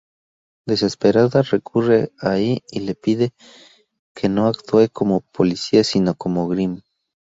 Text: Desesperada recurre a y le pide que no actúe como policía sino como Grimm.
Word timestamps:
Desesperada 0.65 1.43
recurre 1.43 2.11
a 2.17 2.39
y 2.39 2.59
le 2.73 2.95
pide 2.95 3.35
que 4.15 4.29
no 4.29 4.47
actúe 4.47 4.89
como 4.91 5.19
policía 5.21 5.83
sino 5.83 6.15
como 6.15 6.47
Grimm. 6.47 6.81